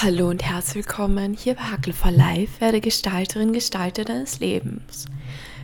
[0.00, 5.06] Hallo und herzlich willkommen hier bei Hackel for Life, werde Gestalterin, Gestalter deines Lebens.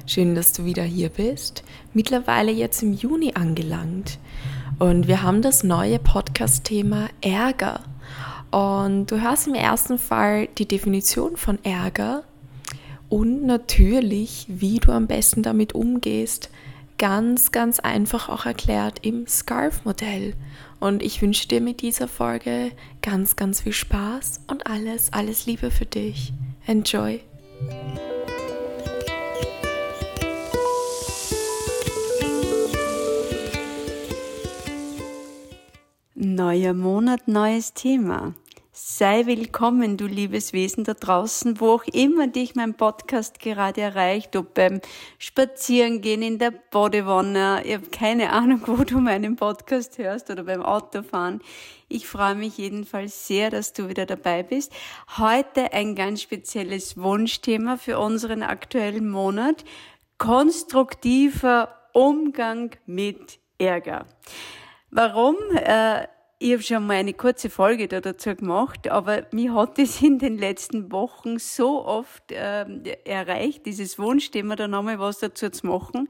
[0.07, 1.63] Schön, dass du wieder hier bist.
[1.93, 4.19] Mittlerweile jetzt im Juni angelangt.
[4.81, 7.85] Und wir haben das neue Podcast-Thema Ärger.
[8.51, 12.25] Und du hörst im ersten Fall die Definition von Ärger
[13.09, 16.51] und natürlich, wie du am besten damit umgehst,
[16.99, 20.35] ganz, ganz einfach auch erklärt im Scarf-Modell.
[20.81, 22.73] Und ich wünsche dir mit dieser Folge
[23.03, 26.33] ganz, ganz viel Spaß und alles, alles Liebe für dich.
[26.67, 27.21] Enjoy!
[36.15, 38.35] Neuer Monat, neues Thema.
[38.97, 44.37] Sei willkommen, du liebes Wesen da draußen, wo auch immer dich mein Podcast gerade erreicht,
[44.37, 44.81] ob beim
[45.19, 50.63] Spazierengehen in der Bodywanne, ich habe keine Ahnung, wo du meinen Podcast hörst oder beim
[50.63, 51.41] Autofahren.
[51.89, 54.73] Ich freue mich jedenfalls sehr, dass du wieder dabei bist.
[55.19, 59.65] Heute ein ganz spezielles Wunschthema für unseren aktuellen Monat.
[60.19, 64.07] Konstruktiver Umgang mit Ärger.
[64.93, 65.35] Warum?
[65.57, 66.07] Äh,
[66.39, 70.19] ich habe schon mal eine kurze Folge da dazu gemacht, aber mir hat es in
[70.19, 72.67] den letzten Wochen so oft äh,
[73.05, 76.09] erreicht, dieses Wunschthema, da nochmal was dazu zu machen.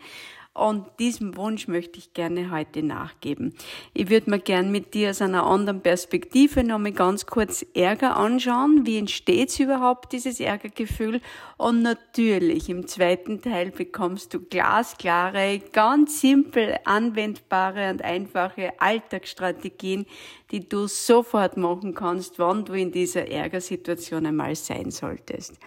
[0.54, 3.56] Und diesem Wunsch möchte ich gerne heute nachgeben.
[3.92, 8.86] Ich würde mir gerne mit dir aus einer anderen Perspektive nochmal ganz kurz Ärger anschauen.
[8.86, 11.20] Wie entsteht überhaupt, dieses Ärgergefühl?
[11.56, 20.06] Und natürlich im zweiten Teil bekommst du glasklare, ganz simpel anwendbare und einfache Alltagsstrategien,
[20.52, 25.58] die du sofort machen kannst, wann du in dieser Ärgersituation einmal sein solltest.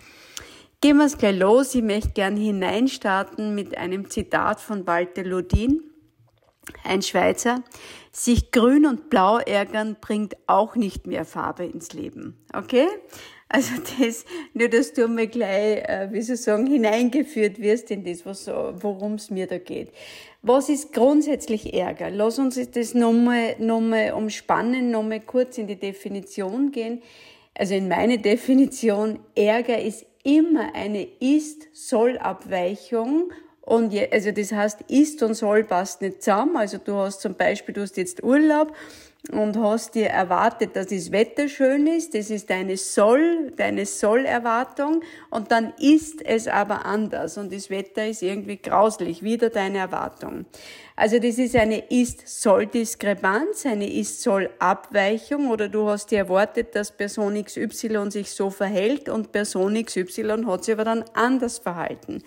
[0.80, 1.73] Gehen wir es gleich los.
[1.73, 5.81] Ich möchte gern hineinstarten mit einem Zitat von Walter Lodin,
[6.84, 7.64] ein Schweizer.
[8.11, 12.46] Sich grün und blau ärgern bringt auch nicht mehr Farbe ins Leben.
[12.53, 12.85] Okay?
[13.50, 18.03] Also das, nur dass du mal gleich, äh, wie soll ich sagen, hineingeführt wirst in
[18.03, 19.91] das, worum es mir da geht.
[20.44, 22.12] Was ist grundsätzlich Ärger?
[22.12, 27.02] Lass uns das nochmal, nochmal umspannen, nochmal kurz in die Definition gehen.
[27.57, 35.24] Also in meine Definition, Ärger ist immer eine Ist-Soll-Abweichung und je, also das heißt, ist
[35.24, 36.58] und soll passt nicht zusammen.
[36.58, 38.74] Also du hast zum Beispiel, du hast jetzt Urlaub
[39.32, 42.14] und hast dir erwartet, dass das Wetter schön ist.
[42.14, 45.02] Das ist deine Soll, deine Soll-Erwartung.
[45.30, 49.24] Und dann ist es aber anders und das Wetter ist irgendwie grauslich.
[49.24, 50.46] Wieder deine Erwartung.
[50.96, 58.09] Also das ist eine Ist-Soll-Diskrepanz, eine Ist-Soll-Abweichung oder du hast dir erwartet, dass Person XY
[58.09, 62.24] sich so verhält und Person XY hat sich aber dann anders verhalten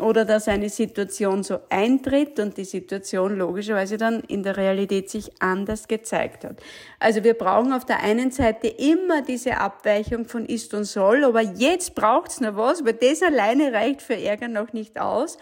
[0.00, 5.30] oder dass eine Situation so eintritt und die Situation logischerweise dann in der Realität sich
[5.40, 6.60] anders gezeigt hat.
[7.00, 11.40] Also wir brauchen auf der einen Seite immer diese Abweichung von ist und soll, aber
[11.40, 15.38] jetzt braucht's noch was, weil das alleine reicht für Ärger noch nicht aus.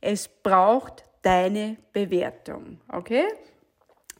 [0.00, 3.24] Es braucht deine Bewertung, okay?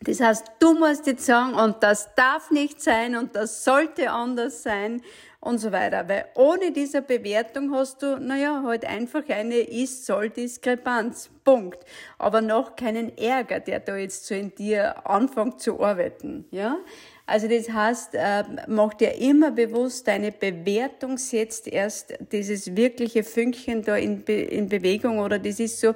[0.03, 4.62] Das heißt, du musst jetzt sagen, und das darf nicht sein und das sollte anders
[4.62, 5.03] sein
[5.41, 6.09] und so weiter.
[6.09, 11.28] Weil ohne diese Bewertung hast du, naja, halt einfach eine Ist-Soll-Diskrepanz.
[11.44, 11.84] Punkt.
[12.16, 16.78] Aber noch keinen Ärger, der da jetzt so in dir anfängt zu arbeiten, ja.
[17.27, 23.82] Also das heißt, äh, mach dir immer bewusst, deine Bewertung setzt erst dieses wirkliche Fünkchen
[23.82, 25.94] da in, Be in Bewegung oder das ist so,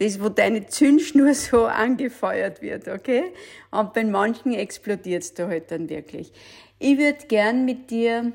[0.00, 3.24] das, wo deine Zündschnur so angefeuert wird, okay?
[3.70, 6.32] Und bei manchen explodiert es da halt dann wirklich.
[6.78, 8.32] Ich würde gern mit dir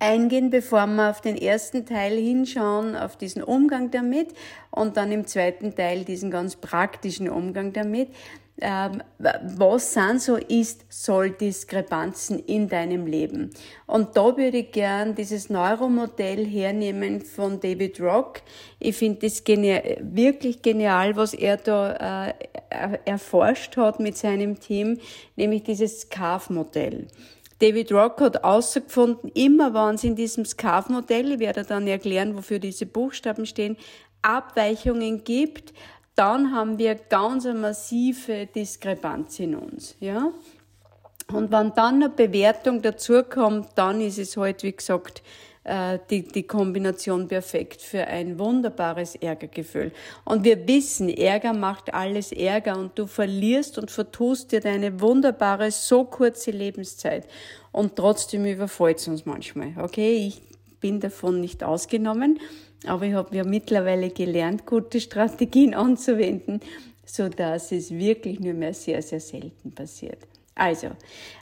[0.00, 4.34] eingehen, bevor wir auf den ersten Teil hinschauen, auf diesen Umgang damit
[4.70, 8.08] und dann im zweiten Teil diesen ganz praktischen Umgang damit.
[8.62, 13.52] Ähm, was sind so Ist-Soll-Diskrepanzen in deinem Leben?
[13.86, 18.42] Und da würde ich gern dieses Neuromodell hernehmen von David Rock.
[18.78, 22.34] Ich finde das genial, wirklich genial, was er da äh,
[23.06, 24.98] erforscht hat mit seinem Team,
[25.36, 27.06] nämlich dieses Scarf-Modell.
[27.60, 32.58] David Rock hat herausgefunden, immer wenn es in diesem Scarf-Modell, ich werde dann erklären, wofür
[32.58, 33.76] diese Buchstaben stehen,
[34.22, 35.74] Abweichungen gibt,
[36.14, 40.32] dann haben wir ganz eine massive Diskrepanz in uns, ja.
[41.32, 45.22] Und wenn dann eine Bewertung dazukommt, dann ist es halt, wie gesagt,
[45.62, 49.92] die, die Kombination perfekt für ein wunderbares Ärgergefühl.
[50.24, 55.70] Und wir wissen, Ärger macht alles Ärger und du verlierst und vertust dir deine wunderbare,
[55.70, 57.26] so kurze Lebenszeit.
[57.72, 59.74] Und trotzdem überfällt es uns manchmal.
[59.76, 60.40] Okay, ich
[60.80, 62.40] bin davon nicht ausgenommen,
[62.86, 66.60] aber ich habe ja mittlerweile gelernt, gute Strategien anzuwenden,
[67.04, 70.29] so dass es wirklich nur mehr sehr, sehr selten passiert.
[70.60, 70.90] Also,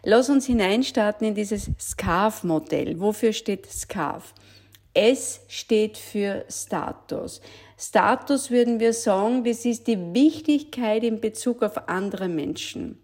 [0.05, 3.01] lass uns hineinstarten in dieses SCARF-Modell.
[3.01, 4.33] Wofür steht SCARF?
[4.95, 7.41] S steht für Status.
[7.81, 12.99] Status würden wir sagen, das ist die Wichtigkeit in Bezug auf andere Menschen.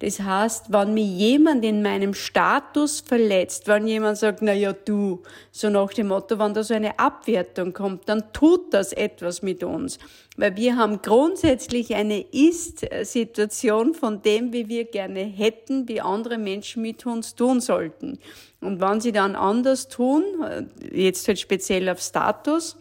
[0.00, 5.22] Das heißt, wenn mir jemand in meinem Status verletzt, wenn jemand sagt, na ja, du,
[5.50, 9.64] so nach dem Motto, wenn da so eine Abwertung kommt, dann tut das etwas mit
[9.64, 9.98] uns.
[10.36, 16.82] Weil wir haben grundsätzlich eine Ist-Situation von dem, wie wir gerne hätten, wie andere Menschen
[16.82, 18.18] mit uns tun sollten.
[18.60, 20.22] Und wenn sie dann anders tun,
[20.92, 22.76] jetzt halt speziell auf Status,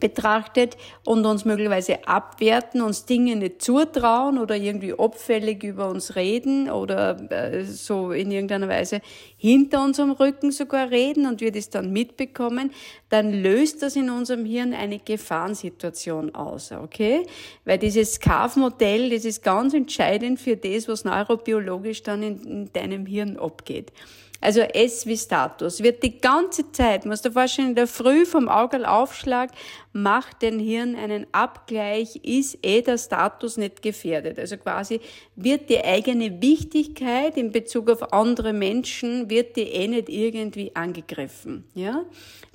[0.00, 6.70] betrachtet und uns möglicherweise abwerten, uns Dinge nicht zutrauen oder irgendwie abfällig über uns reden
[6.70, 9.00] oder äh, so in irgendeiner Weise
[9.36, 12.72] hinter unserem Rücken sogar reden und wir das dann mitbekommen,
[13.08, 17.26] dann löst das in unserem Hirn eine Gefahrensituation aus, okay?
[17.64, 23.06] Weil dieses SCARF-Modell, das ist ganz entscheidend für das, was neurobiologisch dann in, in deinem
[23.06, 23.92] Hirn abgeht.
[24.40, 25.82] Also S wie Status.
[25.82, 29.50] Wird die ganze Zeit, musst du vorstellen, in der Früh vom Augelaufschlag
[29.92, 34.38] macht den Hirn einen Abgleich, ist eh der Status nicht gefährdet.
[34.38, 35.00] Also quasi
[35.34, 41.64] wird die eigene Wichtigkeit in Bezug auf andere Menschen, wird die eh nicht irgendwie angegriffen.
[41.74, 42.04] Ja?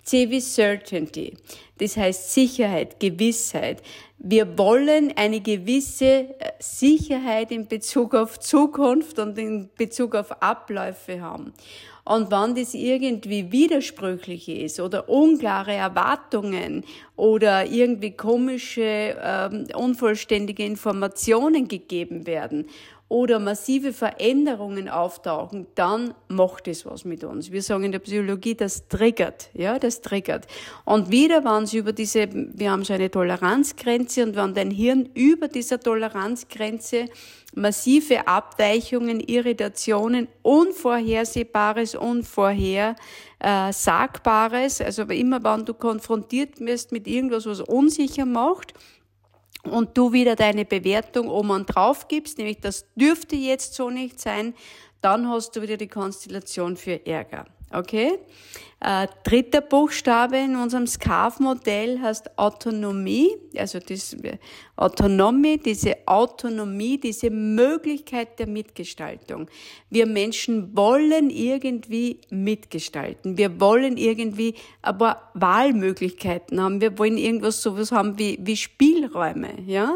[0.04, 1.38] C wie Certainty.
[1.80, 3.82] Das heißt Sicherheit, Gewissheit.
[4.26, 11.20] Wir wollen eine gewisse äh, Sicherheit in Bezug auf Zukunft und in Bezug auf Abläufe
[11.20, 11.54] haben.
[12.06, 16.84] Und wenn das irgendwie widersprüchlich ist oder unklare Erwartungen
[17.16, 22.68] oder irgendwie komische, ähm, unvollständige Informationen gegeben werden
[23.08, 27.52] oder massive Veränderungen auftauchen, dann macht es was mit uns.
[27.52, 30.48] Wir sagen in der Psychologie, das triggert, ja, das triggert.
[30.84, 35.10] Und wieder waren sie über diese, wir haben so eine Toleranzgrenze und wenn dein Hirn
[35.14, 37.06] über dieser Toleranzgrenze
[37.56, 48.26] massive Abweichungen, Irritationen, Unvorhersehbares, Unvorhersagbares, also immer wenn du konfrontiert wirst mit irgendwas, was unsicher
[48.26, 48.74] macht,
[49.64, 54.20] und du wieder deine Bewertung um und drauf gibst, nämlich das dürfte jetzt so nicht
[54.20, 54.54] sein,
[55.02, 57.46] dann hast du wieder die Konstellation für Ärger.
[57.74, 58.20] Okay?
[58.86, 64.14] Äh, dritter Buchstabe in unserem SCARF-Modell heißt Autonomie, also das,
[64.76, 69.48] Autonomie, diese Autonomie, diese Möglichkeit der Mitgestaltung.
[69.90, 73.38] Wir Menschen wollen irgendwie mitgestalten.
[73.38, 76.82] Wir wollen irgendwie aber Wahlmöglichkeiten haben.
[76.82, 79.96] Wir wollen irgendwas sowas haben wie, wie Spielräume, ja?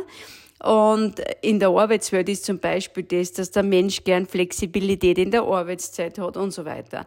[0.63, 5.43] Und in der Arbeitswelt ist zum Beispiel das, dass der Mensch gern Flexibilität in der
[5.43, 7.05] Arbeitszeit hat und so weiter.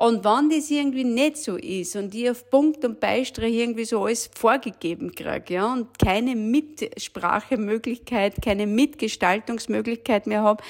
[0.00, 4.04] Und wenn das irgendwie nicht so ist und ich auf Punkt und Beistrich irgendwie so
[4.04, 10.64] alles vorgegeben kriege, ja, und keine Mitsprachemöglichkeit, keine Mitgestaltungsmöglichkeit mehr habe,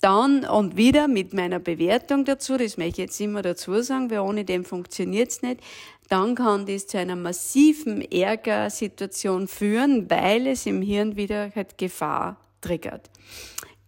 [0.00, 4.20] dann und wieder mit meiner Bewertung dazu, das möchte ich jetzt immer dazu sagen, weil
[4.20, 5.60] ohne dem funktioniert's nicht,
[6.08, 12.38] dann kann das zu einer massiven Ärgersituation führen, weil es im Hirn wieder halt Gefahr
[12.62, 13.10] triggert.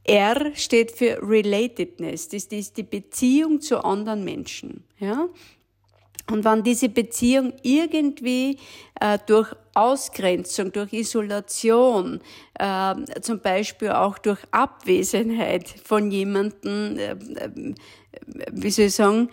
[0.05, 2.29] R steht für Relatedness.
[2.29, 4.85] Das ist die Beziehung zu anderen Menschen.
[4.99, 5.29] Ja?
[6.31, 8.59] Und wenn diese Beziehung irgendwie
[9.01, 12.21] äh, durch Ausgrenzung, durch Isolation,
[12.59, 17.75] äh, zum Beispiel auch durch Abwesenheit von jemandem, äh, äh
[18.53, 19.29] wie soll ich sagen,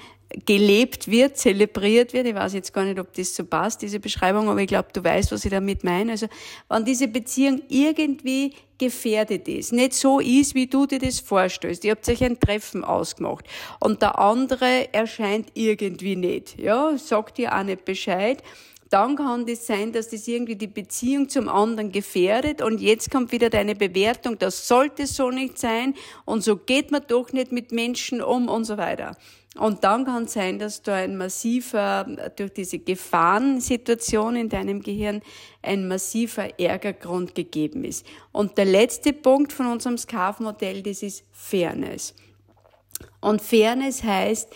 [0.45, 2.27] gelebt wird, zelebriert wird.
[2.27, 5.03] Ich weiß jetzt gar nicht, ob das so passt, diese Beschreibung, aber ich glaube, du
[5.03, 6.11] weißt, was ich damit meine.
[6.11, 6.27] Also,
[6.69, 11.83] wenn diese Beziehung irgendwie gefährdet ist, nicht so ist, wie du dir das vorstellst.
[11.83, 13.45] Ihr habt euch ein Treffen ausgemacht
[13.79, 16.59] und der andere erscheint irgendwie nicht.
[16.59, 18.41] Ja, sagt dir auch nicht Bescheid
[18.91, 23.31] dann kann das sein, dass das irgendwie die Beziehung zum anderen gefährdet und jetzt kommt
[23.31, 25.95] wieder deine Bewertung, das sollte so nicht sein
[26.25, 29.15] und so geht man doch nicht mit Menschen um und so weiter.
[29.57, 32.05] Und dann kann es sein, dass da ein massiver,
[32.37, 35.21] durch diese Gefahrensituation in deinem Gehirn,
[35.61, 38.05] ein massiver Ärgergrund gegeben ist.
[38.31, 42.15] Und der letzte Punkt von unserem SCARF-Modell, das ist Fairness.
[43.19, 44.49] Und Fairness heißt,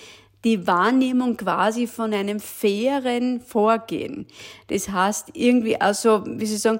[0.46, 4.28] die Wahrnehmung quasi von einem fairen Vorgehen.
[4.68, 6.80] Das heißt, irgendwie, also, wie Sie sagen,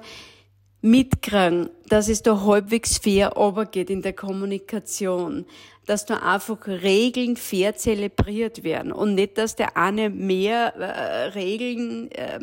[0.80, 3.32] mitkriegen, dass es da halbwegs fair
[3.72, 5.46] geht in der Kommunikation,
[5.86, 12.10] dass da einfach Regeln fair zelebriert werden und nicht, dass der eine mehr äh, Regeln
[12.10, 12.40] äh,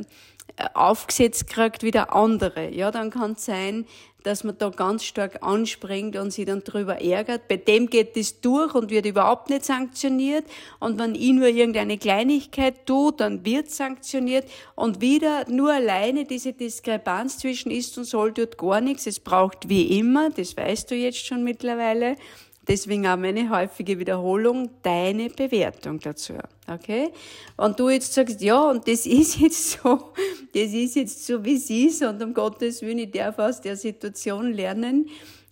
[0.74, 2.70] aufgesetzt kriegt wie der andere.
[2.70, 3.86] Ja, dann kann es sein,
[4.24, 7.48] dass man da ganz stark anspringt und sich dann drüber ärgert.
[7.48, 10.46] Bei dem geht das durch und wird überhaupt nicht sanktioniert.
[10.80, 14.46] Und wenn ihn nur irgendeine Kleinigkeit tut, dann wird sanktioniert.
[14.76, 19.08] Und wieder nur alleine diese Diskrepanz zwischen ist und soll tut gar nichts.
[19.08, 22.16] Es braucht wie immer, das weißt du jetzt schon mittlerweile,
[22.68, 26.34] Deswegen auch meine häufige Wiederholung, deine Bewertung dazu.
[26.68, 27.10] Okay?
[27.58, 30.14] Und du jetzt sagst, ja, und das ist jetzt so,
[30.54, 33.76] das ist jetzt so, wie es ist, und um Gottes Willen, ich darf aus der
[33.76, 35.10] Situation lernen,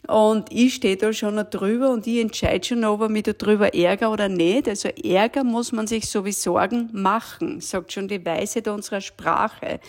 [0.08, 3.34] und ich stehe da schon noch drüber und ich entscheide schon, ob er mich da
[3.34, 4.68] drüber ärgere oder nicht.
[4.68, 9.80] Also Ärger muss man sich so wie Sorgen machen, sagt schon die Weisheit unserer Sprache.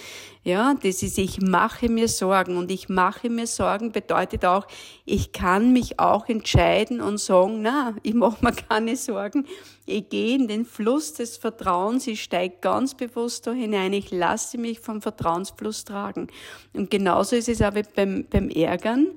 [0.44, 4.66] Ja, das ist, ich mache mir Sorgen und ich mache mir Sorgen bedeutet auch,
[5.06, 9.46] ich kann mich auch entscheiden und sagen, na, ich mache mir keine Sorgen.
[9.86, 14.58] Ich gehe in den Fluss des Vertrauens, ich steige ganz bewusst da hinein, ich lasse
[14.58, 16.26] mich vom Vertrauensfluss tragen.
[16.74, 19.08] Und genauso ist es auch beim, beim Ärgern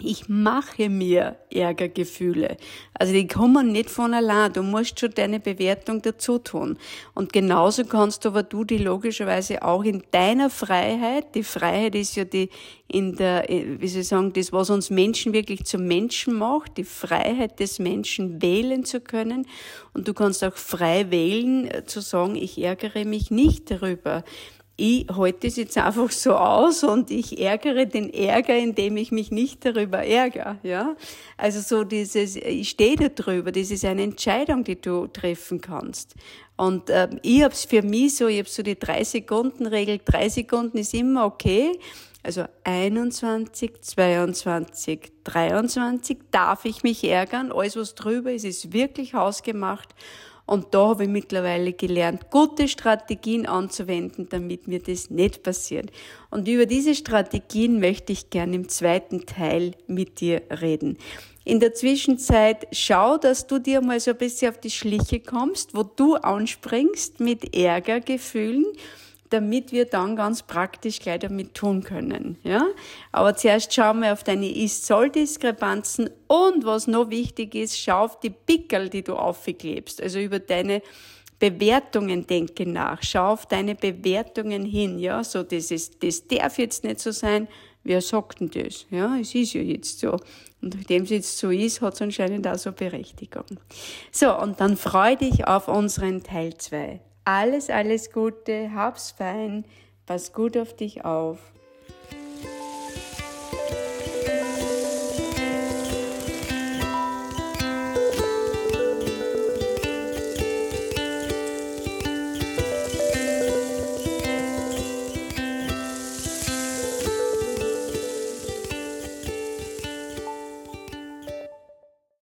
[0.00, 2.56] ich mache mir Ärgergefühle.
[2.94, 4.52] Also die kommen nicht von allein.
[4.52, 6.78] Du musst schon deine Bewertung dazu tun.
[7.14, 12.16] Und genauso kannst du aber du die logischerweise auch in deiner Freiheit, die Freiheit ist
[12.16, 12.48] ja die
[12.86, 17.60] in der, wie ich sagen, das, was uns Menschen wirklich zum Menschen macht, die Freiheit
[17.60, 19.46] des Menschen wählen zu können.
[19.92, 24.24] Und du kannst auch frei wählen, äh, zu sagen, ich ärgere mich nicht darüber
[24.80, 29.32] ich halte es jetzt einfach so aus und ich ärgere den Ärger, indem ich mich
[29.32, 30.56] nicht darüber ärgere.
[30.62, 30.94] Ja?
[31.36, 36.14] Also so dieses, ich stehe da drüber, das ist eine Entscheidung, die du treffen kannst.
[36.56, 39.98] Und äh, ich habe es für mich so, ich habe so die drei Sekunden Regel,
[40.04, 41.72] drei Sekunden ist immer okay.
[42.22, 47.50] Also 21, 22, 23 darf ich mich ärgern.
[47.50, 49.92] Alles, was drüber ist, ist wirklich hausgemacht.
[50.48, 55.90] Und da habe ich mittlerweile gelernt, gute Strategien anzuwenden, damit mir das nicht passiert.
[56.30, 60.96] Und über diese Strategien möchte ich gerne im zweiten Teil mit dir reden.
[61.44, 65.74] In der Zwischenzeit schau, dass du dir mal so ein bisschen auf die Schliche kommst,
[65.74, 68.64] wo du anspringst mit Ärgergefühlen
[69.30, 72.38] damit wir dann ganz praktisch gleich damit tun können.
[72.42, 72.66] Ja?
[73.12, 78.30] Aber zuerst schauen wir auf deine Ist-Soll-Diskrepanzen und was noch wichtig ist, schau auf die
[78.30, 80.02] Pickel, die du aufklebst.
[80.02, 80.82] Also über deine
[81.38, 83.02] Bewertungen denke nach.
[83.02, 84.98] Schau auf deine Bewertungen hin.
[84.98, 87.48] Ja, so das ist, das darf jetzt nicht so sein.
[87.84, 88.86] Wer sagt denn das?
[88.90, 90.18] Ja, es ist ja jetzt so.
[90.60, 93.44] Und nachdem es jetzt so ist, hat es anscheinend auch so Berechtigung.
[94.10, 97.00] So, und dann freu dich auf unseren Teil 2.
[97.30, 99.66] Alles, alles Gute, hab's fein,
[100.06, 101.38] pass gut auf dich auf.